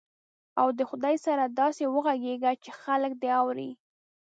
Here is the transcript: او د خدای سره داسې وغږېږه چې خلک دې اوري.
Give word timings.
او 0.59 0.67
د 0.77 0.79
خدای 0.89 1.15
سره 1.25 1.43
داسې 1.61 1.83
وغږېږه 1.93 2.51
چې 2.63 2.71
خلک 2.81 3.11
دې 3.21 3.29
اوري. 3.41 3.69